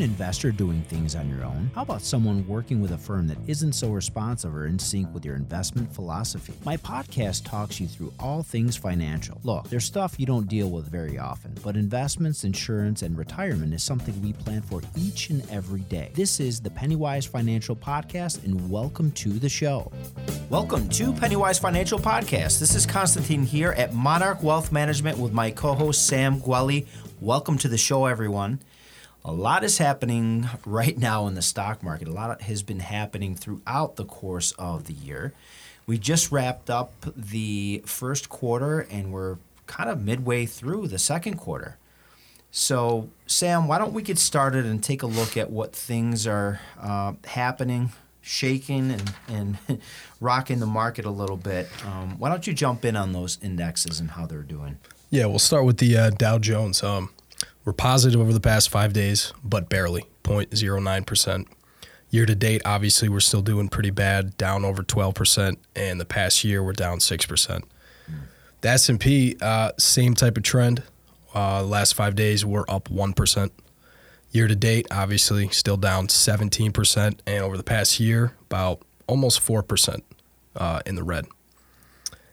[0.00, 1.70] an investor doing things on your own?
[1.74, 5.26] How about someone working with a firm that isn't so responsive or in sync with
[5.26, 6.54] your investment philosophy?
[6.64, 9.38] My podcast talks you through all things financial.
[9.44, 13.82] Look, there's stuff you don't deal with very often, but investments, insurance, and retirement is
[13.82, 16.12] something we plan for each and every day.
[16.14, 19.92] This is the Pennywise Financial Podcast, and welcome to the show.
[20.48, 22.58] Welcome to Pennywise Financial Podcast.
[22.58, 26.86] This is Constantine here at Monarch Wealth Management with my co host Sam Gueli.
[27.20, 28.60] Welcome to the show, everyone.
[29.24, 32.08] A lot is happening right now in the stock market.
[32.08, 35.34] A lot has been happening throughout the course of the year.
[35.86, 41.36] We just wrapped up the first quarter and we're kind of midway through the second
[41.36, 41.76] quarter.
[42.50, 46.60] So, Sam, why don't we get started and take a look at what things are
[46.80, 49.80] uh, happening, shaking, and, and
[50.20, 51.68] rocking the market a little bit?
[51.86, 54.78] Um, why don't you jump in on those indexes and how they're doing?
[55.10, 56.82] Yeah, we'll start with the uh, Dow Jones.
[56.82, 57.10] Um,
[57.64, 61.46] we're positive over the past five days, but barely 0.09%.
[62.10, 66.42] Year to date, obviously, we're still doing pretty bad, down over 12%, and the past
[66.42, 67.62] year, we're down 6%.
[68.62, 70.82] The S&P, uh, same type of trend.
[71.34, 73.50] Uh, last five days, we're up 1%.
[74.32, 80.02] Year to date, obviously, still down 17%, and over the past year, about almost 4%
[80.56, 81.26] uh, in the red.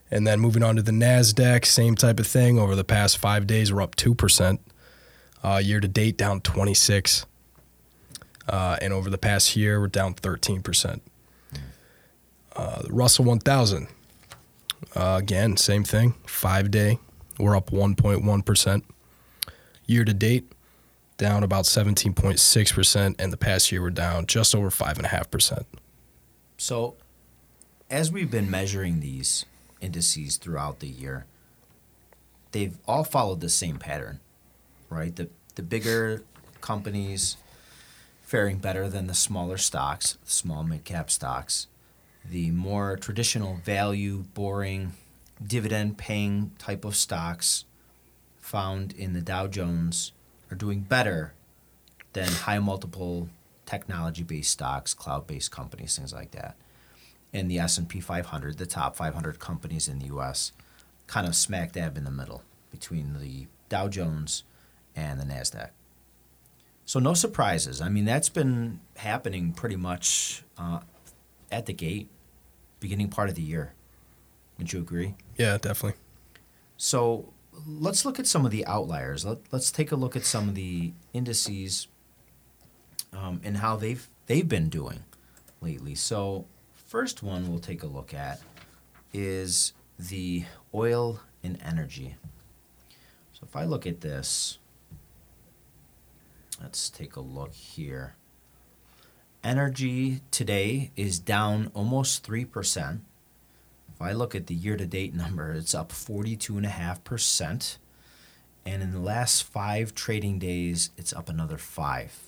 [0.09, 2.57] And then moving on to the NASDAQ, same type of thing.
[2.57, 4.59] Over the past five days, we're up 2%.
[5.43, 7.25] Uh, year to date, down 26.
[8.47, 11.01] Uh, and over the past year, we're down 13%.
[12.55, 13.87] Uh, Russell 1000,
[14.95, 16.15] uh, again, same thing.
[16.25, 16.97] Five day,
[17.37, 18.83] we're up 1.1%.
[19.85, 20.51] Year to date,
[21.17, 23.15] down about 17.6%.
[23.19, 25.65] And the past year, we're down just over 5.5%.
[26.57, 26.95] So,
[27.91, 29.45] as we've been measuring these,
[29.81, 31.25] indices throughout the year,
[32.51, 34.19] they've all followed the same pattern,
[34.89, 35.15] right?
[35.15, 36.23] The the bigger
[36.61, 37.37] companies
[38.21, 41.67] faring better than the smaller stocks, small mid cap stocks.
[42.29, 44.93] The more traditional value, boring,
[45.45, 47.65] dividend paying type of stocks
[48.39, 50.11] found in the Dow Jones
[50.51, 51.33] are doing better
[52.13, 53.29] than high multiple
[53.65, 56.55] technology based stocks, cloud based companies, things like that
[57.33, 60.51] And the S&P 500, the top 500 companies in the US,
[61.07, 64.43] kind of smack dab in the middle between the Dow Jones
[64.97, 65.69] and the Nasdaq.
[66.85, 67.79] So no surprises.
[67.79, 70.79] I mean, that's been happening pretty much uh,
[71.51, 72.09] at the gate,
[72.79, 73.73] beginning part of the year.
[74.57, 75.15] Would you agree?
[75.37, 75.99] Yeah, definitely.
[76.77, 77.31] So
[77.67, 79.23] let's look at some of the outliers.
[79.23, 81.87] Let, let's take a look at some of the indices
[83.13, 85.03] um, and how they've they've been doing
[85.61, 85.93] lately.
[85.95, 88.41] So first one we'll take a look at
[89.13, 92.15] is the oil and energy.
[93.33, 94.57] So if I look at this,
[96.61, 98.15] let's take a look here.
[99.43, 102.99] Energy today is down almost 3%.
[103.93, 107.77] If I look at the year to date number, it's up 42.5%.
[108.65, 112.27] And in the last five trading days, it's up another 5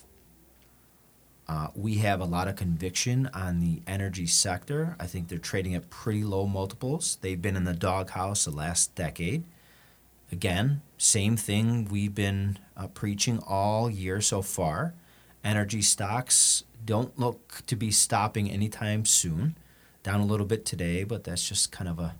[1.49, 4.95] uh, we have a lot of conviction on the energy sector.
[4.99, 7.17] I think they're trading at pretty low multiples.
[7.21, 9.43] They've been in the doghouse the last decade.
[10.31, 14.93] Again, same thing we've been uh, preaching all year so far.
[15.43, 19.55] Energy stocks don't look to be stopping anytime soon.
[20.03, 22.15] Down a little bit today, but that's just kind of a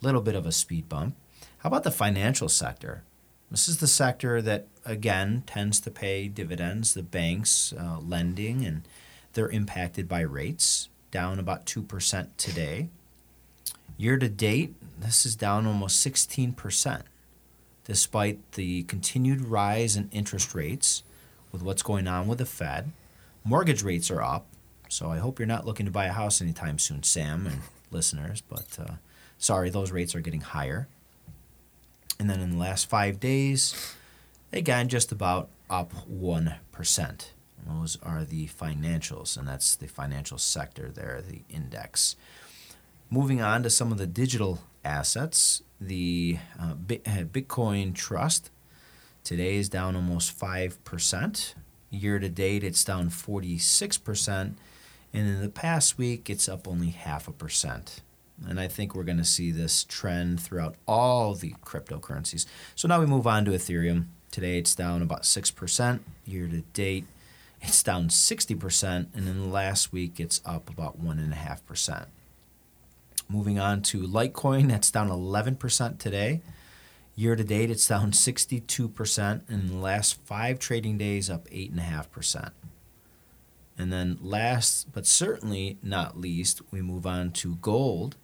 [0.00, 1.16] little bit of a speed bump.
[1.58, 3.04] How about the financial sector?
[3.50, 8.82] This is the sector that, again, tends to pay dividends, the banks uh, lending, and
[9.34, 12.88] they're impacted by rates, down about 2% today.
[13.96, 17.02] Year to date, this is down almost 16%,
[17.84, 21.02] despite the continued rise in interest rates
[21.50, 22.92] with what's going on with the Fed.
[23.44, 24.46] Mortgage rates are up,
[24.88, 27.60] so I hope you're not looking to buy a house anytime soon, Sam and
[27.90, 28.94] listeners, but uh,
[29.38, 30.88] sorry, those rates are getting higher.
[32.18, 33.94] And then in the last five days,
[34.52, 37.26] again, just about up 1%.
[37.66, 42.16] Those are the financials, and that's the financial sector there, the index.
[43.10, 48.50] Moving on to some of the digital assets, the uh, uh Bitcoin Trust
[49.24, 51.54] today is down almost 5%.
[51.90, 54.54] Year to date, it's down 46%.
[55.14, 58.00] And in the past week, it's up only half a percent.
[58.48, 62.46] And I think we're going to see this trend throughout all the cryptocurrencies.
[62.74, 64.06] So now we move on to Ethereum.
[64.30, 66.00] Today it's down about 6%.
[66.24, 67.04] Year to date,
[67.60, 69.06] it's down 60%.
[69.14, 72.06] And in the last week, it's up about 1.5%.
[73.32, 76.42] Moving on to Litecoin, that's down 11% today.
[77.14, 79.50] Year to date, it's down 62%.
[79.50, 82.50] In the last five trading days, up 8.5%.
[83.78, 88.16] And then, last but certainly not least, we move on to gold.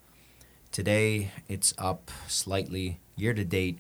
[0.72, 3.00] Today, it's up slightly.
[3.16, 3.78] Year to date,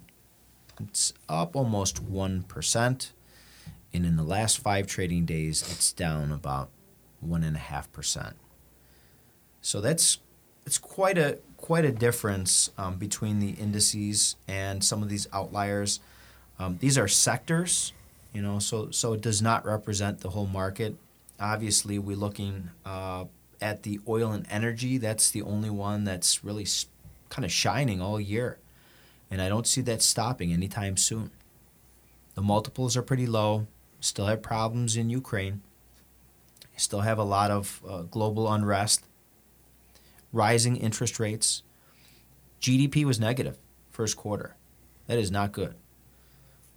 [0.80, 3.10] it's up almost 1%.
[3.92, 6.70] And in the last five trading days, it's down about
[7.22, 8.32] 1.5%.
[9.60, 10.18] So that's
[10.68, 15.98] it's quite a quite a difference um, between the indices and some of these outliers.
[16.58, 17.94] Um, these are sectors,
[18.34, 20.94] you know, so so it does not represent the whole market.
[21.40, 23.24] Obviously, we're looking uh,
[23.62, 24.98] at the oil and energy.
[24.98, 26.66] That's the only one that's really
[27.30, 28.58] kind of shining all year,
[29.30, 31.30] and I don't see that stopping anytime soon.
[32.34, 33.68] The multiples are pretty low.
[34.00, 35.62] Still have problems in Ukraine.
[36.76, 39.07] Still have a lot of uh, global unrest
[40.32, 41.62] rising interest rates.
[42.60, 43.58] GDP was negative
[43.90, 44.56] first quarter.
[45.06, 45.74] That is not good.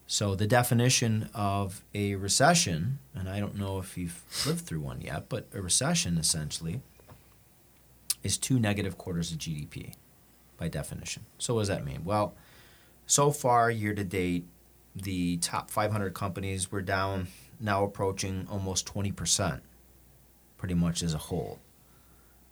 [0.08, 5.02] So the definition of a recession, and I don't know if you've lived through one
[5.02, 6.82] yet, but a recession essentially
[8.24, 9.94] is two negative quarters of GDP
[10.58, 11.26] by definition.
[11.38, 12.04] So what does that mean?
[12.04, 12.36] Well,
[13.06, 14.46] so far year to date,
[14.96, 17.28] the top 500 companies were down
[17.60, 19.62] now approaching almost 20%
[20.58, 21.60] pretty much as a whole.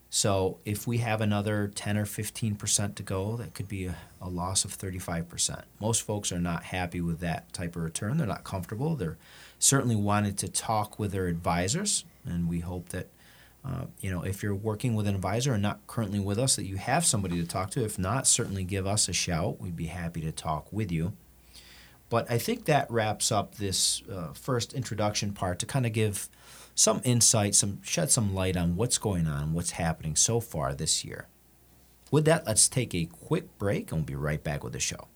[0.10, 4.28] So if we have another 10 or 15% to go, that could be a, a,
[4.28, 5.64] loss of 35%.
[5.80, 8.18] Most folks are not happy with that type of return.
[8.18, 8.96] They're not comfortable.
[8.96, 9.18] They're
[9.60, 13.08] certainly wanted to talk with their advisors, and we hope that
[13.64, 16.66] uh, you know if you're working with an advisor and not currently with us, that
[16.66, 17.84] you have somebody to talk to.
[17.84, 19.60] If not, certainly give us a shout.
[19.60, 21.14] We'd be happy to talk with you.
[22.10, 26.28] But I think that wraps up this uh, first introduction part to kind of give
[26.74, 31.06] some insight, some shed some light on what's going on, what's happening so far this
[31.06, 31.28] year.
[32.12, 35.08] With that, let's take a quick break and we'll be right back with the show.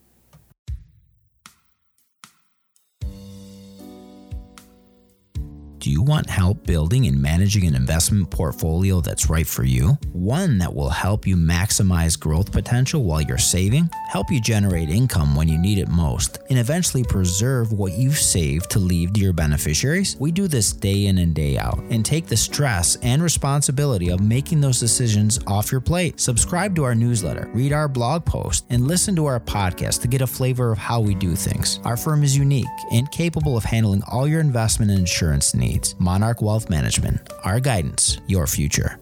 [5.84, 9.98] Do you want help building and managing an investment portfolio that's right for you?
[10.14, 15.36] One that will help you maximize growth potential while you're saving, help you generate income
[15.36, 19.34] when you need it most, and eventually preserve what you've saved to leave to your
[19.34, 20.16] beneficiaries?
[20.22, 24.22] We do this day in and day out and take the stress and responsibility of
[24.22, 26.18] making those decisions off your plate.
[26.18, 30.22] Subscribe to our newsletter, read our blog post, and listen to our podcast to get
[30.22, 31.82] a flavor of how we do things.
[31.84, 35.96] Our firm is unique and capable of handling all your investment and insurance needs needs.
[36.00, 39.00] Monarch Wealth Management, our guidance, your future.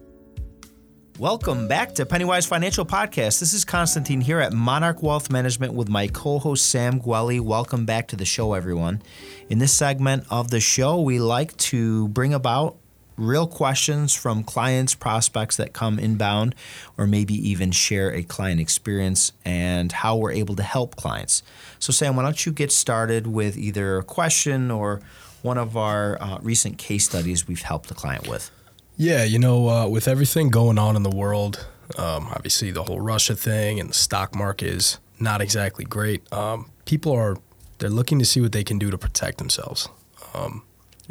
[1.18, 3.38] Welcome back to Pennywise Financial Podcast.
[3.38, 7.38] This is Constantine here at Monarch Wealth Management with my co host Sam Gueli.
[7.38, 9.02] Welcome back to the show, everyone.
[9.48, 12.76] In this segment of the show, we like to bring about
[13.18, 16.54] real questions from clients, prospects that come inbound,
[16.96, 21.42] or maybe even share a client experience and how we're able to help clients.
[21.78, 25.02] So, Sam, why don't you get started with either a question or
[25.42, 28.50] one of our uh, recent case studies we've helped a client with.
[28.96, 31.66] Yeah, you know, uh, with everything going on in the world,
[31.98, 36.30] um, obviously the whole Russia thing and the stock market is not exactly great.
[36.32, 37.36] Um, people are
[37.78, 39.88] they're looking to see what they can do to protect themselves.
[40.34, 40.62] Um,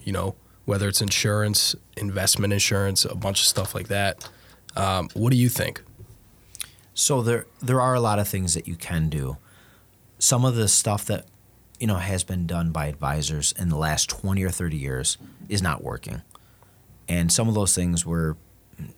[0.04, 0.36] you know,
[0.66, 4.30] whether it's insurance, investment insurance, a bunch of stuff like that.
[4.76, 5.84] Um, what do you think?
[6.94, 9.38] So there there are a lot of things that you can do.
[10.20, 11.26] Some of the stuff that
[11.82, 15.18] you know has been done by advisors in the last 20 or 30 years
[15.50, 16.22] is not working.
[17.10, 18.38] And some of those things were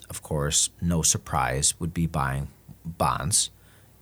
[0.10, 2.50] of course no surprise would be buying
[2.86, 3.50] bonds.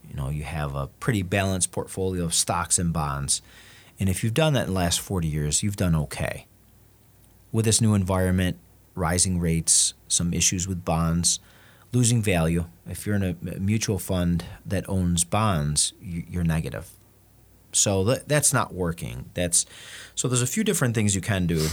[0.10, 3.44] You know you have a pretty balanced portfolio of stocks and bonds.
[4.00, 6.48] And if you've done that in the last 40 years you've done okay.
[7.52, 8.58] With this new environment
[8.96, 11.40] rising rates some issues with bonds
[11.94, 16.90] losing value if you're in a mutual fund that owns bonds you're negative
[17.74, 19.30] so that, that's not working.
[19.34, 19.66] That's
[20.16, 21.68] so there's a few different things you can do.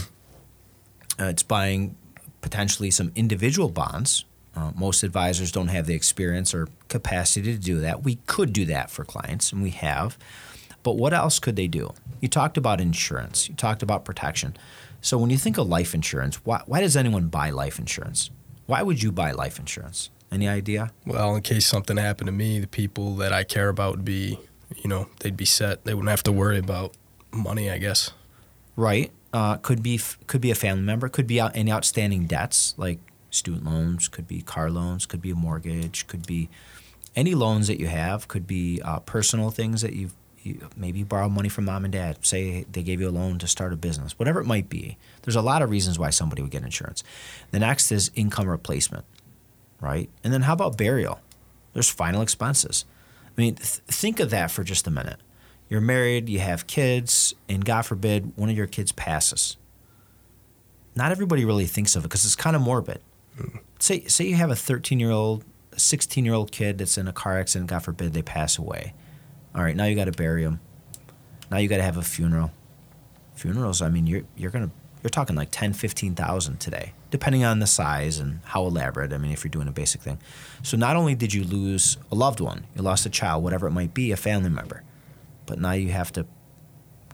[1.19, 1.95] Uh, it's buying
[2.41, 4.25] potentially some individual bonds.
[4.55, 8.03] Uh, most advisors don't have the experience or capacity to do that.
[8.03, 10.17] We could do that for clients, and we have.
[10.81, 11.93] But what else could they do?
[12.21, 13.49] You talked about insurance.
[13.49, 14.57] You talked about protection.
[15.01, 18.29] So when you think of life insurance, why, why does anyone buy life insurance?
[18.65, 20.09] Why would you buy life insurance?
[20.31, 20.91] Any idea?
[21.05, 24.39] Well, in case something happened to me, the people that I care about would be
[24.77, 25.83] you know, they'd be set.
[25.83, 26.95] They wouldn't have to worry about
[27.31, 28.11] money, I guess.
[28.75, 29.11] Right.
[29.33, 31.09] Uh, could be could be a family member.
[31.09, 32.99] Could be out, any outstanding debts like
[33.29, 34.07] student loans.
[34.07, 35.05] Could be car loans.
[35.05, 36.07] Could be a mortgage.
[36.07, 36.49] Could be
[37.15, 38.27] any loans that you have.
[38.27, 42.25] Could be uh, personal things that you've you maybe borrow money from mom and dad.
[42.25, 44.17] Say they gave you a loan to start a business.
[44.17, 44.97] Whatever it might be.
[45.23, 47.03] There's a lot of reasons why somebody would get insurance.
[47.51, 49.05] The next is income replacement,
[49.81, 50.09] right?
[50.23, 51.19] And then how about burial?
[51.73, 52.85] There's final expenses.
[53.39, 55.15] I mean, th- think of that for just a minute.
[55.69, 59.55] You're married, you have kids, and God forbid one of your kids passes.
[60.93, 62.99] Not everybody really thinks of it because it's kind of morbid.
[63.39, 63.61] Mm.
[63.79, 65.45] Say, say you have a 13 year old,
[65.77, 68.93] 16 year old kid that's in a car accident, God forbid they pass away.
[69.55, 70.59] All right, now you got to bury them.
[71.49, 72.51] Now you got to have a funeral.
[73.35, 77.59] Funerals, I mean, you're, you're going to you're talking like 10, 15,000 today, depending on
[77.59, 79.13] the size and how elaborate.
[79.13, 80.19] I mean, if you're doing a basic thing.
[80.63, 83.71] So not only did you lose a loved one, you lost a child, whatever it
[83.71, 84.83] might be, a family member,
[85.45, 86.25] but now you have to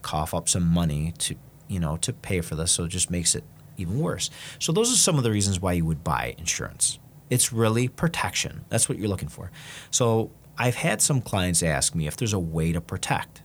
[0.01, 1.35] cough up some money to,
[1.67, 2.71] you know, to pay for this.
[2.71, 3.43] So it just makes it
[3.77, 4.29] even worse.
[4.59, 6.99] So those are some of the reasons why you would buy insurance.
[7.29, 8.65] It's really protection.
[8.69, 9.51] That's what you're looking for.
[9.91, 13.41] So I've had some clients ask me if there's a way to protect.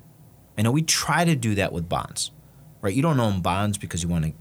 [0.59, 2.33] I know we try to do that with bonds
[2.81, 2.95] right?
[2.95, 4.33] You don't own bonds because you want to,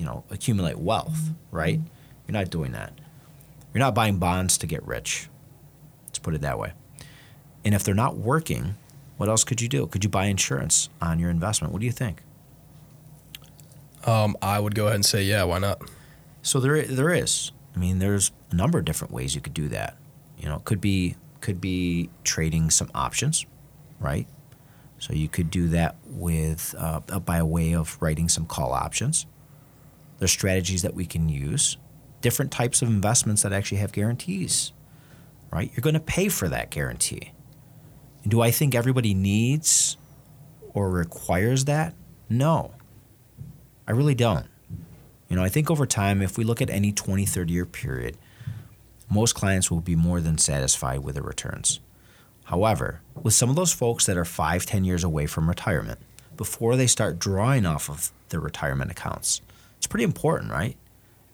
[0.00, 1.78] you know, accumulate wealth, right?
[2.26, 2.94] You're not doing that.
[3.74, 5.28] You're not buying bonds to get rich.
[6.06, 6.72] Let's put it that way.
[7.66, 8.76] And if they're not working,
[9.18, 9.86] what else could you do?
[9.86, 11.70] Could you buy insurance on your investment?
[11.70, 12.22] What do you think?
[14.06, 15.82] Um, I would go ahead and say, yeah, why not?
[16.40, 17.52] So there, there is.
[17.76, 19.98] I mean, there's a number of different ways you could do that.
[20.38, 23.44] You know, it could be could be trading some options,
[23.98, 24.26] right?
[24.98, 29.26] So you could do that with uh, by way of writing some call options.
[30.20, 31.78] There's strategies that we can use,
[32.20, 34.72] different types of investments that actually have guarantees.
[35.50, 35.72] Right?
[35.74, 37.32] You're going to pay for that guarantee.
[38.22, 39.96] And do I think everybody needs
[40.74, 41.94] or requires that?
[42.28, 42.74] No.
[43.88, 44.46] I really don't.
[45.28, 48.16] You know, I think over time, if we look at any 20, 30 year period,
[49.10, 51.80] most clients will be more than satisfied with the returns.
[52.44, 55.98] However, with some of those folks that are five, ten years away from retirement,
[56.36, 59.40] before they start drawing off of their retirement accounts,
[59.80, 60.76] it's pretty important, right?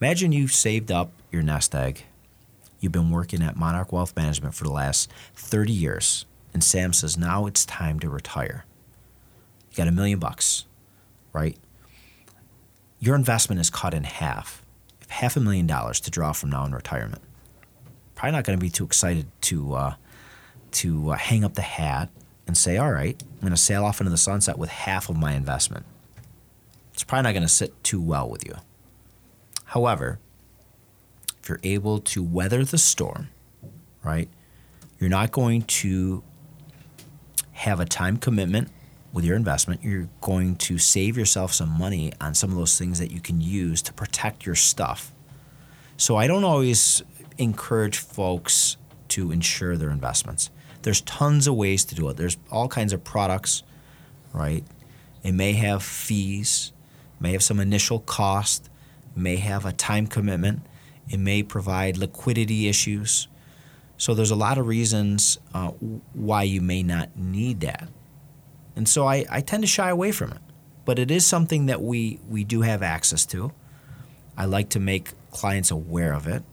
[0.01, 2.05] Imagine you've saved up your nest egg.
[2.79, 7.19] You've been working at Monarch Wealth Management for the last 30 years, and Sam says,
[7.19, 8.65] now it's time to retire.
[9.73, 10.65] You got a million bucks,
[11.33, 11.57] right?
[13.01, 14.63] Your investment is cut in half,
[15.09, 17.23] half a million dollars to draw from now in retirement.
[18.15, 19.95] Probably not going to be too excited to uh,
[20.71, 22.11] to uh, hang up the hat
[22.47, 25.17] and say, all right, I'm going to sail off into the sunset with half of
[25.17, 25.85] my investment.
[26.97, 28.55] It's probably not going to sit too well with you.
[29.67, 30.19] However,
[31.43, 33.29] if you're able to weather the storm,
[34.03, 34.31] right,
[34.99, 36.23] you're not going to
[37.53, 38.71] have a time commitment
[39.13, 39.85] with your investment.
[39.85, 43.43] You're going to save yourself some money on some of those things that you can
[43.43, 45.13] use to protect your stuff.
[45.99, 47.03] So I don't always
[47.37, 50.49] encourage folks to insure their investments.
[50.81, 52.17] There's tons of ways to do it.
[52.17, 53.65] There's all kinds of products,
[54.33, 54.65] right?
[55.23, 56.73] It may have fees,
[57.21, 58.69] may have some initial cost,
[59.15, 60.63] may have a time commitment,
[61.09, 63.29] it may provide liquidity issues.
[63.97, 65.71] So there's a lot of reasons uh,
[66.13, 67.89] why you may not need that.
[68.75, 70.39] And so I, I tend to shy away from it.
[70.85, 73.53] But it is something that we, we do have access to.
[74.37, 76.45] I like to make clients aware of it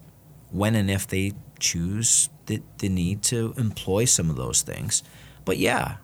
[0.50, 5.04] when and if they choose the, the need to employ some of those things.
[5.46, 5.98] But yeah,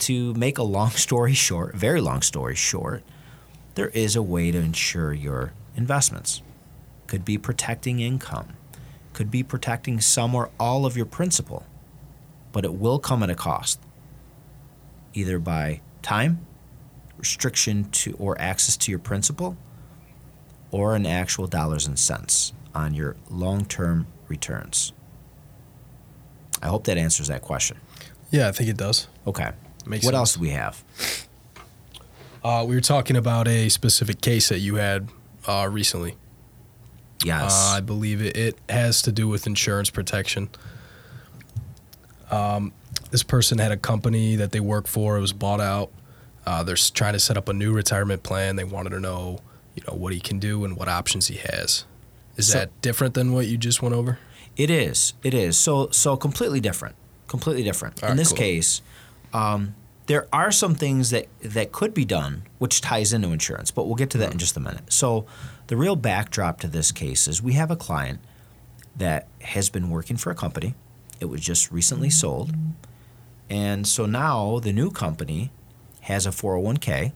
[0.00, 3.02] to make a long story short, very long story short,
[3.74, 6.42] there is a way to ensure your investments.
[7.06, 8.54] Could be protecting income,
[9.12, 11.66] could be protecting some or all of your principal,
[12.52, 13.80] but it will come at a cost,
[15.14, 16.46] either by time,
[17.18, 19.56] restriction to or access to your principal,
[20.70, 24.92] or in actual dollars and cents on your long-term returns.
[26.62, 27.78] I hope that answers that question.
[28.30, 29.08] Yeah, I think it does.
[29.26, 29.50] Okay.
[29.86, 30.18] Makes what sense.
[30.18, 30.84] else do we have?
[32.42, 35.08] Uh, we were talking about a specific case that you had
[35.46, 36.16] uh, recently.
[37.24, 37.52] Yes.
[37.52, 40.48] Uh, I believe it, it has to do with insurance protection.
[42.30, 42.72] Um,
[43.10, 45.18] this person had a company that they work for.
[45.18, 45.90] It was bought out.
[46.46, 48.56] Uh, they're trying to set up a new retirement plan.
[48.56, 49.40] They wanted to know,
[49.74, 51.84] you know, what he can do and what options he has.
[52.36, 54.18] Is so, that different than what you just went over?
[54.56, 55.14] It is.
[55.22, 55.58] It is.
[55.58, 56.96] So so completely different.
[57.26, 58.02] Completely different.
[58.02, 58.38] All In this cool.
[58.38, 58.82] case,
[59.32, 59.74] um,
[60.10, 63.94] there are some things that that could be done which ties into insurance, but we'll
[63.94, 64.38] get to that in mm-hmm.
[64.38, 64.92] just a minute.
[64.92, 65.24] So
[65.68, 68.18] the real backdrop to this case is we have a client
[68.96, 70.74] that has been working for a company.
[71.20, 72.26] It was just recently mm-hmm.
[72.26, 72.52] sold.
[73.48, 75.52] And so now the new company
[76.00, 77.12] has a 401k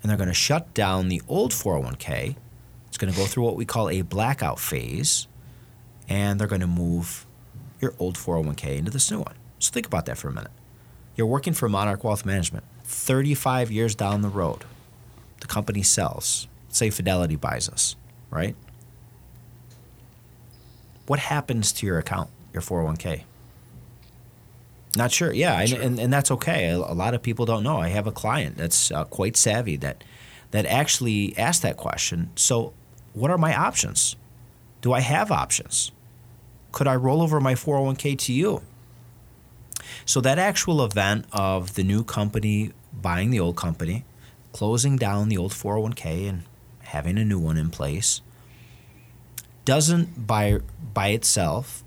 [0.00, 2.36] and they're going to shut down the old 401k.
[2.86, 5.26] It's going to go through what we call a blackout phase
[6.08, 7.26] and they're going to move
[7.80, 9.34] your old 401k into this new one.
[9.58, 10.52] So think about that for a minute.
[11.20, 12.64] You're working for Monarch Wealth Management.
[12.84, 14.64] 35 years down the road,
[15.40, 16.48] the company sells.
[16.70, 17.94] Say Fidelity buys us,
[18.30, 18.56] right?
[21.06, 23.24] What happens to your account, your 401k?
[24.96, 25.30] Not sure.
[25.30, 26.70] Yeah, and, and, and that's okay.
[26.70, 27.76] A, a lot of people don't know.
[27.76, 30.02] I have a client that's uh, quite savvy that
[30.52, 32.30] that actually asked that question.
[32.34, 32.72] So,
[33.12, 34.16] what are my options?
[34.80, 35.92] Do I have options?
[36.72, 38.62] Could I roll over my 401k to you?
[40.04, 44.04] So that actual event of the new company buying the old company,
[44.52, 46.42] closing down the old 401k and
[46.80, 48.20] having a new one in place
[49.64, 50.58] doesn't by
[50.92, 51.84] by itself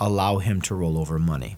[0.00, 1.56] allow him to roll over money.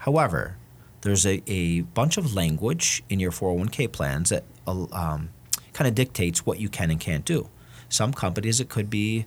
[0.00, 0.56] However,
[1.00, 5.30] there's a, a bunch of language in your 401k plans that um,
[5.72, 7.48] kind of dictates what you can and can't do.
[7.88, 9.26] Some companies, it could be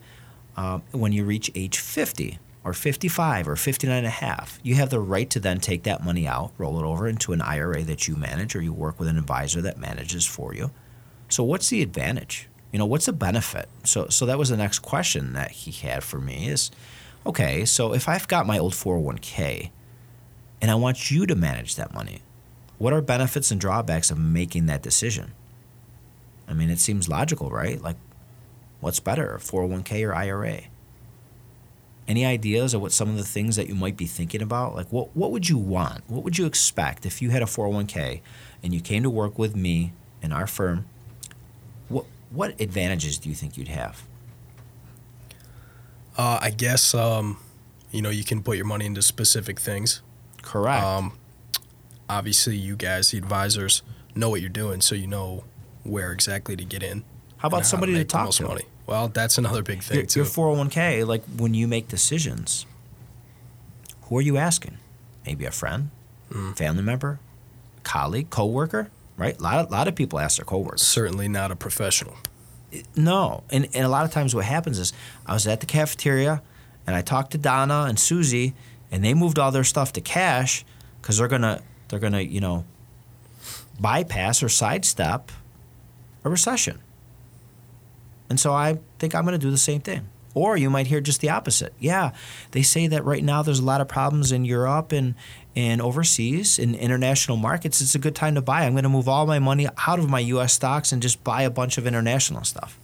[0.55, 4.89] uh, when you reach age 50 or 55 or 59 and a half, you have
[4.89, 8.09] the right to then take that money out, roll it over into an IRA that
[8.09, 10.71] you manage, or you work with an advisor that manages for you.
[11.29, 12.49] So, what's the advantage?
[12.73, 13.69] You know, what's the benefit?
[13.85, 16.69] So, so that was the next question that he had for me is,
[17.25, 19.71] okay, so if I've got my old 401k
[20.61, 22.21] and I want you to manage that money,
[22.79, 25.31] what are benefits and drawbacks of making that decision?
[26.49, 27.81] I mean, it seems logical, right?
[27.81, 27.95] Like,
[28.81, 30.63] what's better, 401k or IRA?
[32.07, 34.75] Any ideas of what some of the things that you might be thinking about?
[34.75, 36.03] Like, what, what would you want?
[36.07, 38.21] What would you expect if you had a 401k
[38.63, 40.85] and you came to work with me in our firm?
[41.89, 44.03] What, what advantages do you think you'd have?
[46.17, 47.37] Uh, I guess, um,
[47.91, 50.01] you know, you can put your money into specific things.
[50.41, 50.83] Correct.
[50.83, 51.17] Um,
[52.09, 53.83] obviously, you guys, the advisors,
[54.15, 55.43] know what you're doing, so you know
[55.83, 57.03] where exactly to get in.
[57.37, 58.47] How about somebody to, to talk to?
[58.47, 58.63] Money.
[58.87, 60.19] Well, that's another big thing your, too.
[60.21, 62.65] Your 401k, like when you make decisions,
[64.03, 64.77] who are you asking?
[65.25, 65.89] Maybe a friend,
[66.31, 66.57] mm.
[66.57, 67.19] family member,
[67.83, 69.37] colleague, coworker, right?
[69.37, 70.81] A lot of, lot of people ask their coworkers.
[70.81, 72.15] Certainly not a professional.
[72.95, 74.93] No, and, and a lot of times what happens is
[75.25, 76.41] I was at the cafeteria
[76.85, 78.53] and I talked to Donna and Susie,
[78.89, 80.65] and they moved all their stuff to cash
[81.01, 82.65] because they're gonna they're gonna you know
[83.79, 85.31] bypass or sidestep
[86.23, 86.79] a recession.
[88.29, 90.07] And so I think I'm going to do the same thing.
[90.33, 91.73] Or you might hear just the opposite.
[91.79, 92.11] Yeah,
[92.51, 95.15] they say that right now there's a lot of problems in Europe and,
[95.55, 97.81] and overseas in international markets.
[97.81, 98.63] It's a good time to buy.
[98.63, 101.41] I'm going to move all my money out of my US stocks and just buy
[101.41, 102.79] a bunch of international stuff.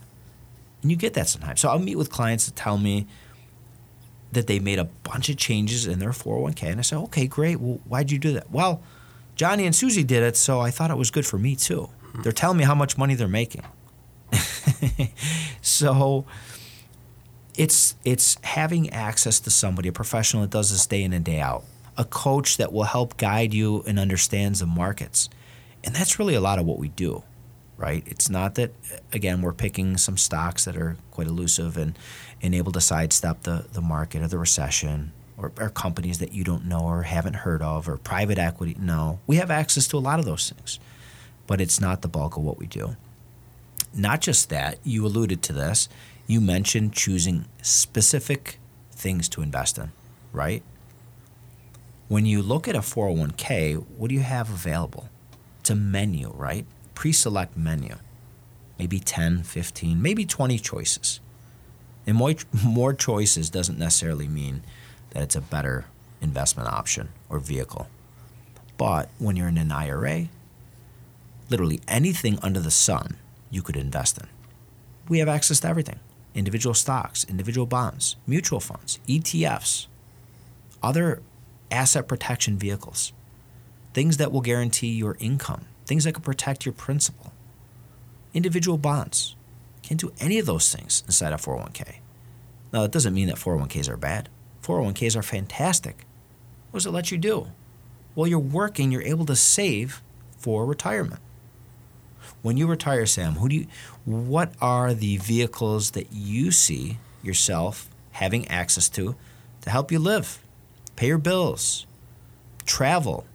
[0.82, 1.60] And you get that sometimes.
[1.60, 3.06] So I'll meet with clients that tell me
[4.32, 6.64] that they made a bunch of changes in their 401k.
[6.64, 7.60] And I say, okay, great.
[7.60, 8.50] Well, why'd you do that?
[8.50, 8.82] Well,
[9.36, 11.88] Johnny and Susie did it, so I thought it was good for me too.
[12.22, 13.62] They're telling me how much money they're making.
[15.62, 16.24] so
[17.56, 21.40] it's it's having access to somebody, a professional that does this day in and day
[21.40, 21.64] out,
[21.96, 25.28] a coach that will help guide you and understands the markets.
[25.84, 27.22] And that's really a lot of what we do,
[27.76, 28.02] right?
[28.06, 28.72] It's not that
[29.12, 31.98] again we're picking some stocks that are quite elusive and,
[32.42, 36.44] and able to sidestep the, the market or the recession or, or companies that you
[36.44, 38.76] don't know or haven't heard of or private equity.
[38.78, 39.20] No.
[39.26, 40.78] We have access to a lot of those things.
[41.46, 42.96] But it's not the bulk of what we do.
[43.94, 45.88] Not just that, you alluded to this.
[46.26, 48.58] You mentioned choosing specific
[48.90, 49.92] things to invest in,
[50.32, 50.62] right?
[52.08, 55.08] When you look at a 401k, what do you have available?
[55.60, 56.66] It's a menu, right?
[56.94, 57.96] Pre select menu.
[58.78, 61.20] Maybe 10, 15, maybe 20 choices.
[62.06, 64.62] And more, more choices doesn't necessarily mean
[65.10, 65.86] that it's a better
[66.20, 67.88] investment option or vehicle.
[68.76, 70.28] But when you're in an IRA,
[71.48, 73.18] literally anything under the sun
[73.54, 74.26] you could invest in.
[75.08, 76.00] We have access to everything
[76.34, 79.86] individual stocks, individual bonds, mutual funds, ETFs,
[80.82, 81.22] other
[81.70, 83.12] asset protection vehicles,
[83.92, 87.32] things that will guarantee your income, things that can protect your principal,
[88.32, 89.36] individual bonds.
[89.82, 91.96] Can't do any of those things inside a 401k.
[92.72, 94.28] Now, that doesn't mean that 401ks are bad.
[94.62, 96.06] 401ks are fantastic.
[96.70, 97.48] What does it let you do?
[98.14, 100.02] While you're working, you're able to save
[100.38, 101.20] for retirement.
[102.42, 103.66] When you retire, Sam, who do you,
[104.04, 109.16] what are the vehicles that you see yourself having access to
[109.62, 110.38] to help you live,
[110.96, 111.86] pay your bills,
[112.66, 113.26] travel?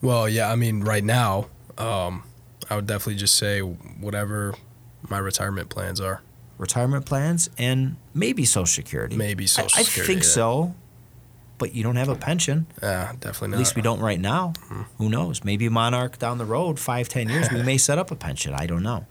[0.00, 1.46] Well, yeah, I mean, right now,
[1.78, 2.24] um,
[2.68, 4.54] I would definitely just say whatever
[5.08, 6.22] my retirement plans are.
[6.58, 9.16] Retirement plans and maybe Social Security.
[9.16, 10.12] Maybe Social I, Security.
[10.12, 10.30] I think yeah.
[10.30, 10.74] so
[11.62, 12.66] but you don't have a pension.
[12.82, 13.54] Yeah, definitely not.
[13.54, 14.52] At least we don't right now.
[14.64, 14.82] Mm-hmm.
[14.98, 15.44] Who knows?
[15.44, 18.52] Maybe Monarch down the road, five, ten years, we may set up a pension.
[18.52, 19.06] I don't know.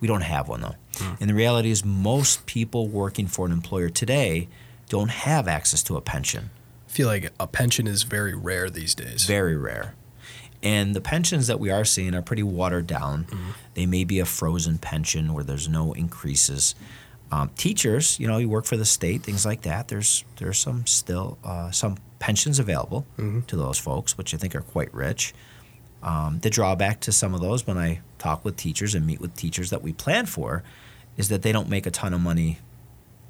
[0.00, 0.74] We don't have one though.
[0.94, 1.20] Mm.
[1.20, 4.48] And the reality is, most people working for an employer today
[4.88, 6.50] don't have access to a pension.
[6.88, 9.24] I feel like a pension is very rare these days.
[9.24, 9.94] Very rare.
[10.60, 13.26] And the pensions that we are seeing are pretty watered down.
[13.26, 13.50] Mm-hmm.
[13.74, 16.74] They may be a frozen pension where there's no increases.
[17.32, 19.88] Um, teachers, you know, you work for the state, things like that.
[19.88, 23.06] There's there's some still uh, some pensions available
[23.48, 25.32] to those folks, which I think are quite rich.
[26.02, 29.34] Um, the drawback to some of those, when I talk with teachers and meet with
[29.34, 30.62] teachers that we plan for,
[31.16, 32.58] is that they don't make a ton of money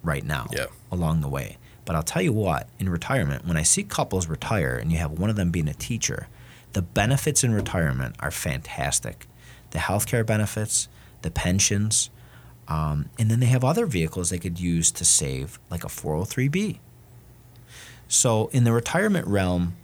[0.02, 0.66] right now Yeah.
[0.90, 1.58] along the way.
[1.84, 5.12] But I'll tell you what, in retirement, when I see couples retire and you have
[5.12, 6.28] one of them being a teacher,
[6.72, 9.26] the benefits in retirement are fantastic.
[9.70, 10.88] The healthcare benefits,
[11.22, 12.08] the pensions,
[12.72, 16.78] um, and then they have other vehicles they could use to save, like a 403b.
[18.08, 19.76] So in the retirement realm,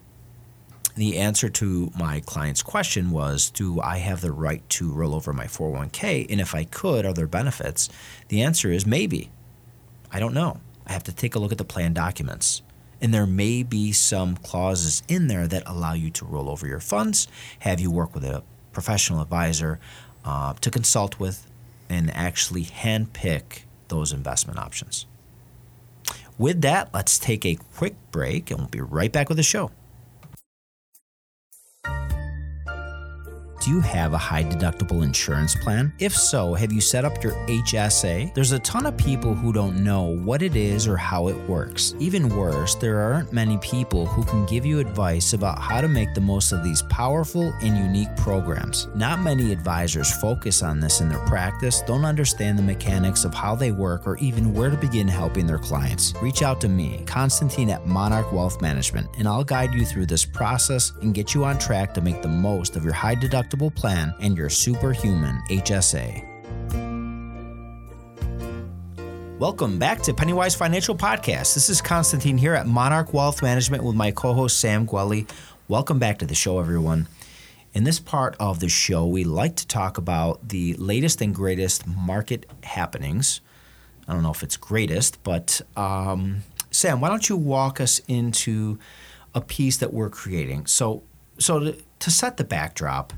[0.96, 5.34] the answer to my client's question was Do I have the right to roll over
[5.34, 6.30] my 401k?
[6.30, 7.90] And if I could, are there benefits?
[8.28, 9.30] The answer is maybe.
[10.10, 10.60] I don't know.
[10.86, 12.62] I have to take a look at the plan documents.
[13.02, 16.80] And there may be some clauses in there that allow you to roll over your
[16.80, 17.28] funds,
[17.60, 19.78] have you work with a professional advisor
[20.24, 21.47] uh, to consult with,
[21.88, 25.06] and actually handpick those investment options.
[26.36, 29.70] With that, let's take a quick break and we'll be right back with the show.
[33.68, 35.92] Do you have a high deductible insurance plan?
[35.98, 38.32] If so, have you set up your HSA?
[38.32, 41.94] There's a ton of people who don't know what it is or how it works.
[41.98, 46.14] Even worse, there aren't many people who can give you advice about how to make
[46.14, 48.88] the most of these powerful and unique programs.
[48.94, 53.54] Not many advisors focus on this in their practice, don't understand the mechanics of how
[53.54, 56.14] they work, or even where to begin helping their clients.
[56.22, 60.24] Reach out to me, Constantine at Monarch Wealth Management, and I'll guide you through this
[60.24, 64.14] process and get you on track to make the most of your high deductible plan
[64.20, 66.24] and your superhuman HSA.
[69.38, 71.54] Welcome back to Pennywise Financial Podcast.
[71.54, 75.28] This is Constantine here at Monarch Wealth Management with my co host Sam Gueli.
[75.68, 77.08] Welcome back to the show, everyone.
[77.72, 81.86] In this part of the show, we like to talk about the latest and greatest
[81.86, 83.40] market happenings.
[84.08, 88.78] I don't know if it's greatest, but um, Sam, why don't you walk us into
[89.34, 90.66] a piece that we're creating?
[90.66, 91.02] So,
[91.38, 93.12] so to, to set the backdrop,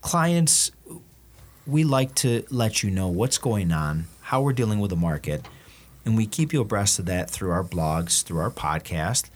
[0.00, 0.70] clients,
[1.66, 5.46] we like to let you know what's going on, how we're dealing with the market,
[6.04, 9.28] and we keep you abreast of that through our blogs, through our podcast.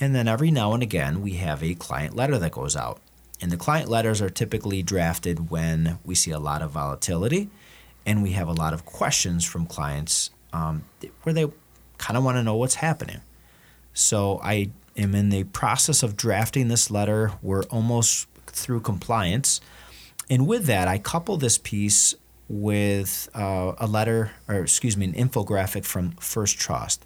[0.00, 3.00] And then every now and again, we have a client letter that goes out.
[3.40, 7.50] And the client letters are typically drafted when we see a lot of volatility
[8.06, 10.84] and we have a lot of questions from clients um,
[11.24, 11.46] where they
[11.98, 13.20] kind of want to know what's happening.
[13.92, 17.32] So I am in the process of drafting this letter.
[17.42, 19.60] We're almost through compliance.
[20.28, 22.14] And with that, I couple this piece
[22.48, 27.04] with uh, a letter, or excuse me, an infographic from First Trust.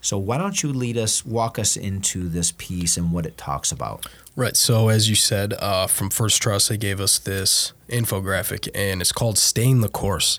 [0.00, 3.72] So why don't you lead us, walk us into this piece and what it talks
[3.72, 4.06] about?
[4.36, 4.56] Right.
[4.56, 9.12] So as you said, uh, from First Trust, they gave us this infographic, and it's
[9.12, 10.38] called "Staying the Course,"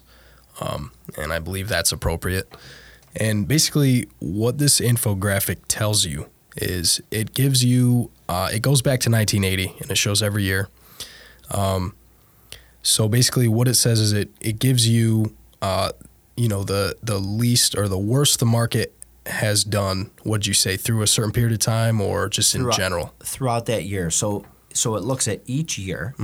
[0.61, 2.55] um, and I believe that's appropriate.
[3.15, 9.01] And basically, what this infographic tells you is it gives you uh, it goes back
[9.01, 10.69] to 1980, and it shows every year.
[11.51, 11.95] Um,
[12.89, 15.91] so basically, what it says is it it gives you uh,
[16.35, 18.93] you know the the least or the worst the market
[19.25, 20.09] has done.
[20.23, 23.13] What'd you say through a certain period of time, or just in Throughout- general?
[23.23, 24.09] throughout that year.
[24.09, 26.15] So so it looks at each year,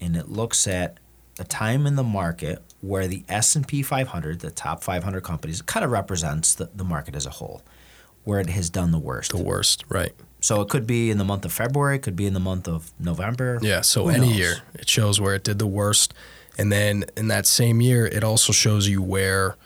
[0.00, 0.98] and it looks at
[1.38, 5.62] a time in the market where the S and P 500, the top 500 companies,
[5.62, 7.62] kind of represents the, the market as a whole,
[8.24, 9.30] where it has done the worst.
[9.30, 10.12] The worst, right?
[10.40, 12.68] So it could be in the month of February, it could be in the month
[12.68, 13.58] of November.
[13.62, 14.36] Yeah, so Who any knows?
[14.36, 16.12] year it shows where it did the worst,
[16.58, 19.56] and then in that same year it also shows you where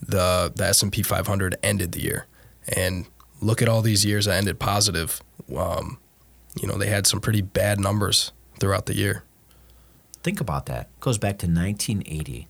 [0.00, 2.26] the the S and P 500 ended the year.
[2.76, 3.06] And
[3.40, 5.20] look at all these years that ended positive.
[5.56, 5.98] Um,
[6.60, 9.24] you know they had some pretty bad numbers throughout the year.
[10.22, 10.82] Think about that.
[10.82, 12.46] It goes back to 1980.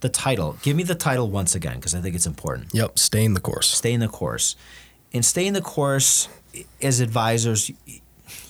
[0.00, 0.58] The title.
[0.62, 2.74] Give me the title once again because I think it's important.
[2.74, 3.68] Yep, staying the course.
[3.68, 4.56] stay in the course.
[5.12, 6.28] And stay in the course
[6.82, 7.70] as advisors,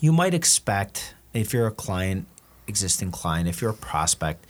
[0.00, 2.26] you might expect if you're a client,
[2.66, 4.46] existing client, if you're a prospect,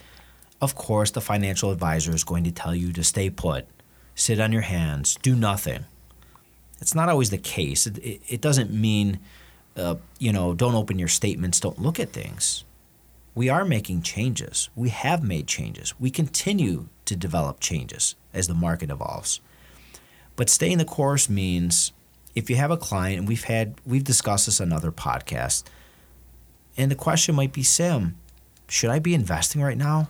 [0.61, 3.67] of course, the financial advisor is going to tell you to stay put,
[4.15, 5.85] sit on your hands, do nothing.
[6.79, 7.87] It's not always the case.
[7.87, 9.19] It, it, it doesn't mean,
[9.75, 12.63] uh, you know, don't open your statements, don't look at things.
[13.37, 14.71] We are making changes.
[14.75, 15.93] We have made changes.
[15.99, 19.41] We continue to develop changes as the market evolves.
[20.35, 21.91] But staying the course means
[22.33, 25.63] if you have a client, and we've had we've discussed this on other podcasts,
[26.77, 28.15] and the question might be, Sam,
[28.67, 30.09] should I be investing right now?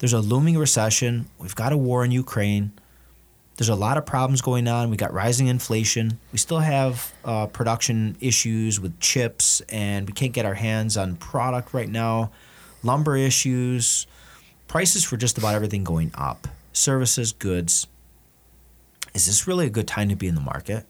[0.00, 1.30] There's a looming recession.
[1.38, 2.72] We've got a war in Ukraine.
[3.56, 4.90] There's a lot of problems going on.
[4.90, 6.18] We got rising inflation.
[6.32, 11.16] We still have uh, production issues with chips, and we can't get our hands on
[11.16, 12.32] product right now.
[12.82, 14.08] Lumber issues,
[14.66, 16.48] prices for just about everything going up.
[16.74, 17.86] services, goods.
[19.14, 20.84] Is this really a good time to be in the market?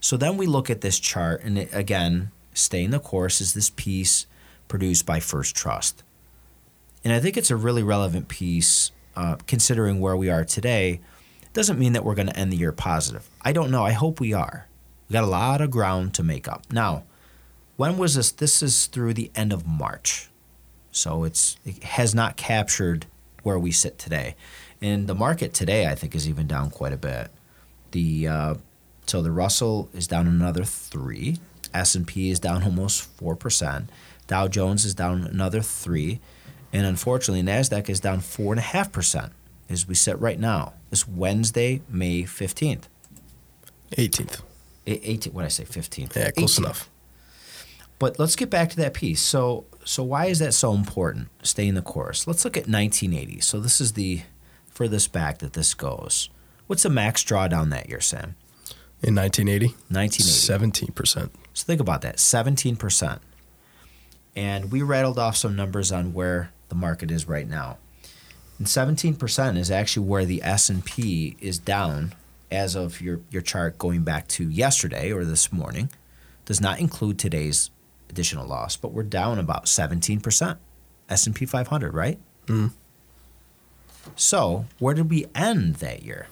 [0.00, 3.70] So then we look at this chart, and it, again, staying the course is this
[3.70, 4.26] piece
[4.68, 6.02] produced by First Trust.
[7.04, 11.00] And I think it's a really relevant piece uh, considering where we are today.
[11.52, 13.28] Doesn't mean that we're going to end the year positive.
[13.42, 13.84] I don't know.
[13.84, 14.66] I hope we are.
[15.08, 16.64] We got a lot of ground to make up.
[16.72, 17.04] Now,
[17.76, 18.30] when was this?
[18.30, 20.30] This is through the end of March.
[20.90, 23.06] So it's it has not captured
[23.42, 24.34] where we sit today.
[24.80, 27.30] And the market today, I think, is even down quite a bit.
[27.90, 28.54] The uh,
[29.06, 31.38] so the Russell is down another three.
[31.74, 33.90] S and P is down almost four percent.
[34.26, 36.20] Dow Jones is down another three,
[36.72, 39.32] and unfortunately, Nasdaq is down four and a half percent
[39.72, 40.74] as we sit right now.
[40.90, 42.88] This Wednesday, May fifteenth.
[43.96, 44.40] 18th.
[44.86, 46.58] 18 what did I say 15th Yeah, close 18th.
[46.58, 46.90] enough.
[47.98, 49.20] But let's get back to that piece.
[49.20, 51.28] So so why is that so important?
[51.42, 52.26] Staying the course.
[52.26, 53.40] Let's look at 1980.
[53.40, 54.22] So this is the
[54.68, 56.30] furthest back that this goes.
[56.66, 58.34] What's the max drawdown that year, Sam?
[59.02, 60.92] In 1980, 1980.
[60.92, 61.30] 17%.
[61.54, 63.18] So think about that, 17%.
[64.34, 67.78] And we rattled off some numbers on where the market is right now.
[68.62, 72.14] And 17% is actually where the S&P is down
[72.48, 75.90] as of your, your chart going back to yesterday or this morning.
[76.44, 77.72] Does not include today's
[78.08, 80.58] additional loss, but we're down about 17%.
[81.08, 82.20] S&P 500, right?
[82.46, 82.70] Mm.
[84.14, 86.28] So, where did we end that year?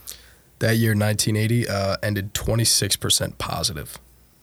[0.60, 3.98] That year, 1980, uh, ended 26% positive.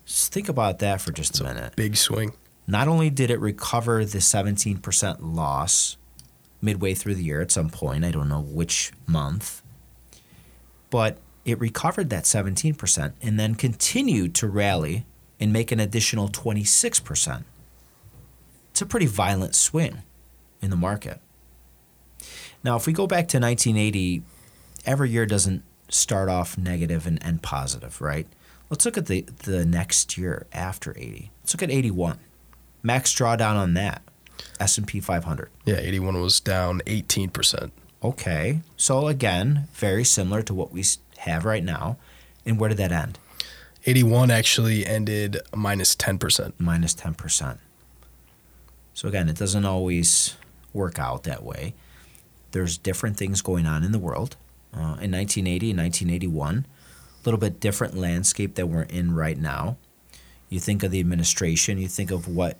[0.06, 1.78] Just think about that for just a minute.
[1.78, 2.34] Big swing.
[2.68, 5.96] Not only did it recover the 17% loss
[6.62, 9.62] midway through the year at some point, I don't know which month,
[10.90, 15.06] but it recovered that 17% and then continued to rally
[15.40, 17.44] and make an additional 26%.
[18.72, 20.04] It's a pretty violent swing
[20.62, 21.20] in the market.
[22.64, 24.24] Now, if we go back to 1980,
[24.86, 28.28] every year doesn't start off negative and end positive, right?
[28.70, 31.32] Let's look at the, the next year after 80.
[31.42, 32.20] Let's look at 81.
[32.84, 34.02] Max drawdown on that.
[34.60, 35.50] S&P 500.
[35.66, 37.72] Yeah, 81 was down 18%.
[38.04, 38.62] Okay.
[38.76, 40.84] So again, very similar to what we
[41.18, 41.98] have right now.
[42.46, 43.20] And where did that end?
[43.86, 46.54] 81 actually ended minus 10%.
[46.60, 47.58] Minus 10%.
[48.94, 50.36] So again, it doesn't always
[50.74, 51.74] work out that way.
[52.52, 54.36] There's different things going on in the world.
[54.74, 59.78] Uh, in 1980 and 1981, a little bit different landscape that we're in right now.
[60.50, 62.58] You think of the administration, you think of what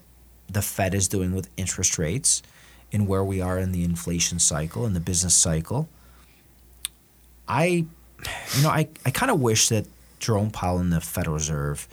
[0.50, 2.42] the Fed is doing with interest rates
[2.92, 5.90] and where we are in the inflation cycle and the business cycle.
[7.48, 7.86] I,
[8.56, 9.86] you know, I, I kind of wish that
[10.20, 11.88] Jerome Powell and the Federal Reserve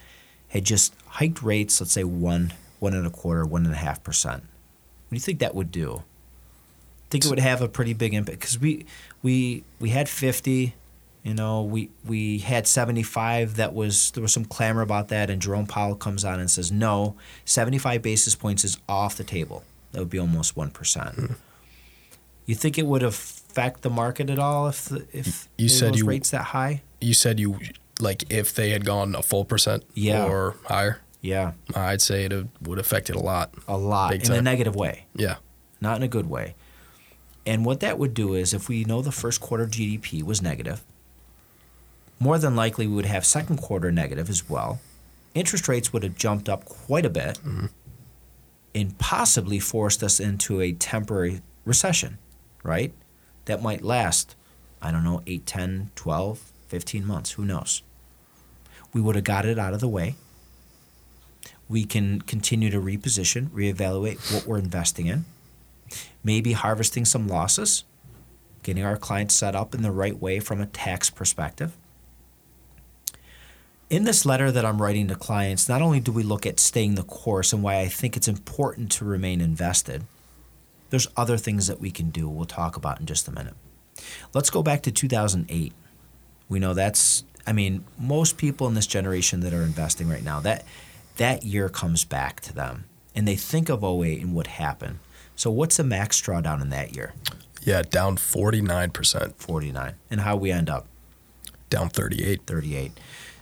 [0.49, 4.03] had just hiked rates, let's say one, one and a quarter, one and a half
[4.03, 4.43] percent.
[4.43, 6.03] What do you think that would do?
[7.15, 8.87] think it would have a pretty big impact because we
[9.23, 10.75] we we had 50
[11.25, 15.41] you know we we had 75 that was there was some clamor about that and
[15.43, 19.99] jerome powell comes on and says no 75 basis points is off the table that
[20.01, 21.33] would be almost 1% Mm-hmm.
[22.47, 26.01] you think it would affect the market at all if the, if You said those
[26.01, 27.59] you- rates that high You said you,
[28.01, 30.25] like, if they had gone a full percent Yeah.
[30.25, 32.33] or higher, yeah I'd say it
[32.63, 33.53] would affect it a lot.
[33.69, 35.37] a lot in a negative way Yeah.
[35.81, 36.55] not in a good way.
[37.47, 40.83] And what that would do is if we know the first quarter GDP was negative,
[42.19, 44.81] more than likely we would have second quarter negative as well.
[45.35, 47.67] Interest rates would have jumped up quite a bit mm-hmm.
[48.75, 52.19] and possibly forced us into a temporary recession,
[52.63, 52.93] right?
[53.47, 54.37] That might last,
[54.81, 57.83] I don't know, 8, 10, 12, 15 months, who knows.
[58.93, 60.15] We would have got it out of the way.
[61.69, 65.25] We can continue to reposition, reevaluate what we're investing in
[66.23, 67.85] maybe harvesting some losses,
[68.63, 71.77] getting our clients set up in the right way from a tax perspective.
[73.95, 76.97] In this letter that I'm writing to clients, not only do we look at staying
[76.97, 80.03] the course and why I think it's important to remain invested,
[80.91, 83.55] there's other things that we can do we'll talk about in just a minute.
[84.33, 85.73] Let's go back to 2008.
[86.49, 90.41] We know that's I mean, most people in this generation that are investing right now,
[90.41, 90.65] that
[91.19, 94.99] that year comes back to them and they think of 08 and what happened.
[95.37, 97.15] So what's the max drawdown in that year?
[97.63, 99.95] Yeah, down 49%, 49.
[100.11, 100.89] And how we end up?
[101.75, 102.43] down 38.
[102.47, 102.93] 38.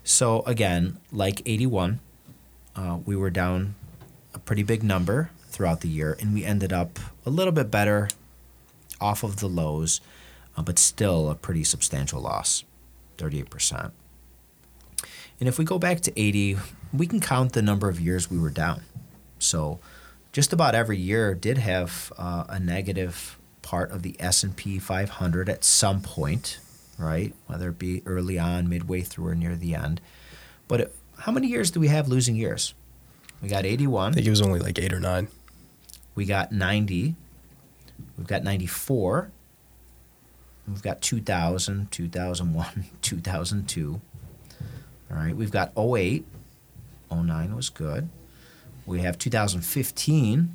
[0.04, 2.00] So again, like 81,
[2.74, 3.74] uh, we were down
[4.34, 8.08] a pretty big number throughout the year, and we ended up a little bit better
[9.00, 10.00] off of the lows,
[10.56, 12.64] uh, but still a pretty substantial loss,
[13.18, 13.92] 38%.
[15.38, 16.56] And if we go back to 80,
[16.92, 18.82] we can count the number of years we were down.
[19.38, 19.80] So
[20.32, 25.64] just about every year did have uh, a negative part of the S&P 500 at
[25.64, 26.58] some point,
[26.98, 27.34] right?
[27.46, 30.00] Whether it be early on, midway through, or near the end.
[30.68, 32.74] But it, how many years do we have losing years?
[33.40, 34.12] We got 81.
[34.12, 35.28] I think it was only like eight or nine.
[36.14, 37.14] We got 90.
[38.16, 39.30] We've got 94.
[40.68, 44.00] We've got 2000, 2001, 2002.
[45.10, 45.36] All right.
[45.36, 46.24] We've got 08.
[47.10, 48.08] 09 was good.
[48.86, 50.54] We have 2015,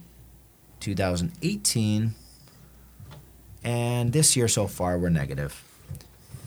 [0.80, 2.15] 2018,
[3.63, 5.63] and this year so far we're negative.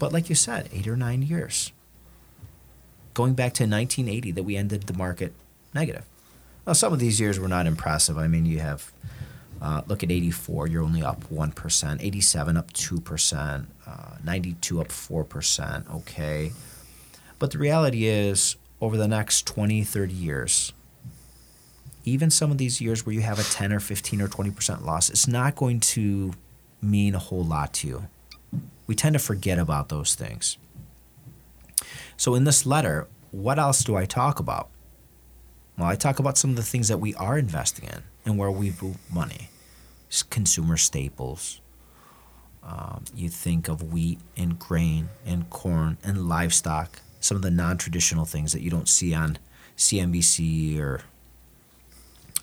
[0.00, 1.72] But like you said, eight or nine years.
[3.12, 5.34] Going back to 1980 that we ended the market
[5.74, 6.06] negative.
[6.66, 8.16] Now, some of these years were not impressive.
[8.16, 8.92] I mean, you have,
[9.60, 15.94] uh, look at 84, you're only up 1%, 87 up 2%, uh, 92 up 4%,
[15.96, 16.52] okay.
[17.38, 20.72] But the reality is, over the next 20, 30 years,
[22.04, 25.10] even some of these years where you have a 10 or 15 or 20% loss,
[25.10, 26.32] it's not going to
[26.80, 28.08] mean a whole lot to you.
[28.90, 30.58] We tend to forget about those things.
[32.16, 34.68] So, in this letter, what else do I talk about?
[35.78, 38.50] Well, I talk about some of the things that we are investing in and where
[38.50, 39.48] we've moved money.
[40.30, 41.60] Consumer staples.
[42.64, 47.78] Um, you think of wheat and grain and corn and livestock, some of the non
[47.78, 49.38] traditional things that you don't see on
[49.76, 51.02] CNBC or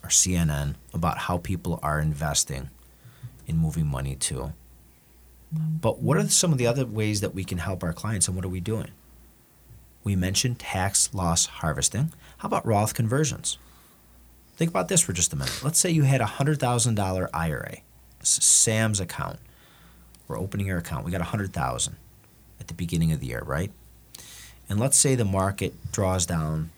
[0.02, 2.70] or CNN about how people are investing
[3.48, 4.54] in moving money to.
[5.52, 8.36] But what are some of the other ways that we can help our clients and
[8.36, 8.92] what are we doing?
[10.04, 12.14] We mentioned tax loss harvesting.
[12.38, 13.58] How about Roth conversions?
[14.56, 15.62] Think about this for just a minute.
[15.64, 17.78] Let's say you had a $100,000 IRA,
[18.22, 19.40] Sam's account.
[20.28, 21.06] We're opening your account.
[21.06, 21.96] We got 100,000
[22.60, 23.72] at the beginning of the year, right?
[24.70, 26.72] And let's say the market draws down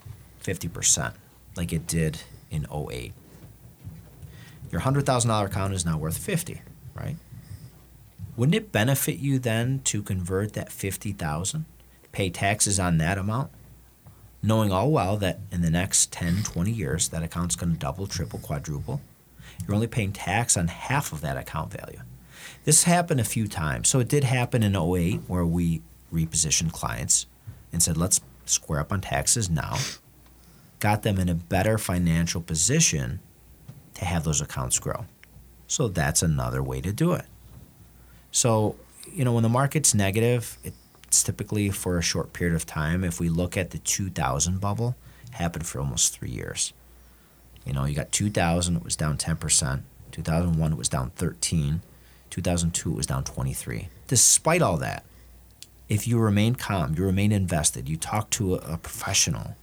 [0.43, 1.13] 50%
[1.55, 3.13] like it did in 08.
[4.71, 6.61] Your $100,000 account is now worth 50,
[6.93, 7.15] right?
[8.39, 11.65] Wouldn't it benefit you then to convert that 50,000,
[12.13, 13.51] pay taxes on that amount,
[14.41, 18.07] knowing all well that in the next 10, 20 years that account's going to double,
[18.07, 19.01] triple, quadruple?
[19.67, 21.99] You're only paying tax on half of that account value.
[22.63, 23.89] This happened a few times.
[23.89, 25.81] So it did happen in 08 where we
[26.13, 27.25] repositioned clients
[27.73, 29.75] and said, let's square up on taxes now
[30.79, 33.19] got them in a better financial position
[33.95, 35.07] to have those accounts grow.
[35.67, 37.25] So that's another way to do it.
[38.31, 38.75] So,
[39.11, 43.03] you know, when the market's negative, it's typically for a short period of time.
[43.03, 44.95] If we look at the 2000 bubble,
[45.31, 46.73] happened for almost three years.
[47.65, 49.81] You know, you got 2000, it was down 10%.
[50.11, 51.81] 2001, it was down 13.
[52.29, 53.89] 2002, it was down 23.
[54.07, 55.03] Despite all that,
[55.87, 59.55] if you remain calm, you remain invested, you talk to a, a professional,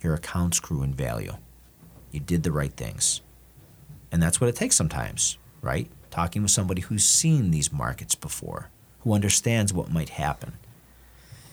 [0.00, 1.34] your accounts grew in value.
[2.10, 3.20] You did the right things.
[4.12, 5.90] And that's what it takes sometimes, right?
[6.10, 10.54] Talking with somebody who's seen these markets before, who understands what might happen.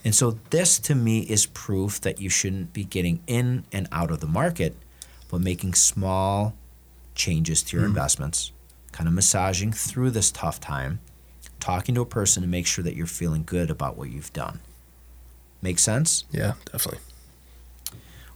[0.04, 4.12] And so, this to me is proof that you shouldn't be getting in and out
[4.12, 4.76] of the market,
[5.30, 6.56] but making small
[7.16, 7.90] changes to your mm.
[7.90, 8.52] investments,
[8.92, 11.00] kind of massaging through this tough time,
[11.60, 14.60] talking to a person to make sure that you're feeling good about what you've done.
[15.62, 16.26] Make sense?
[16.32, 17.00] Yeah, definitely.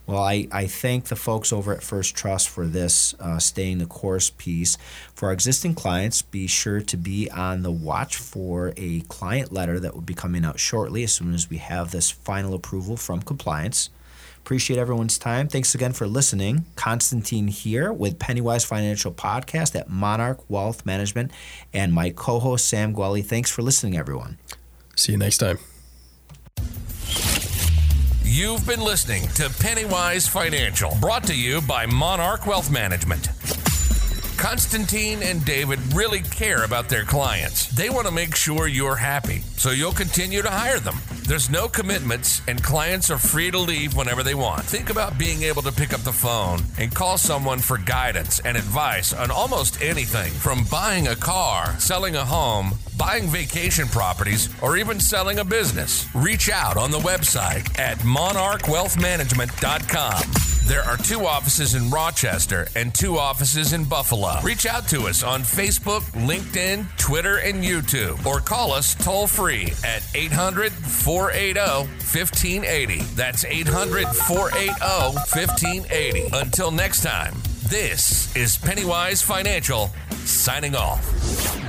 [0.10, 3.86] Well, I, I thank the folks over at First Trust for this uh, staying the
[3.86, 4.76] course piece.
[5.14, 9.80] For our existing clients, be sure to be on the watch for a client letter
[9.80, 13.22] that will be coming out shortly as soon as we have this final approval from
[13.22, 13.92] compliance.
[14.40, 15.48] Appreciate everyone's time.
[15.48, 16.66] Thanks again for listening.
[16.76, 21.30] Constantine here with Pennywise Financial Podcast at Monarch Wealth Management
[21.72, 23.24] and my co host, Sam Gueli.
[23.24, 24.40] Thanks for listening, everyone.
[24.96, 25.60] See you next time.
[28.32, 33.30] You've been listening to Pennywise Financial, brought to you by Monarch Wealth Management.
[34.38, 37.70] Constantine and David really care about their clients.
[37.70, 41.00] They want to make sure you're happy, so you'll continue to hire them.
[41.30, 44.64] There's no commitments, and clients are free to leave whenever they want.
[44.64, 48.58] Think about being able to pick up the phone and call someone for guidance and
[48.58, 54.76] advice on almost anything from buying a car, selling a home, buying vacation properties, or
[54.76, 56.08] even selling a business.
[56.16, 60.59] Reach out on the website at monarchwealthmanagement.com.
[60.70, 64.40] There are two offices in Rochester and two offices in Buffalo.
[64.44, 69.74] Reach out to us on Facebook, LinkedIn, Twitter, and YouTube, or call us toll free
[69.84, 73.00] at 800 480 1580.
[73.16, 76.30] That's 800 480 1580.
[76.34, 79.90] Until next time, this is Pennywise Financial
[80.24, 81.69] signing off.